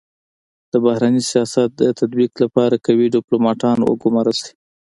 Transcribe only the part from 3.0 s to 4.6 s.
ډيپلوماتان و ګمارل سي.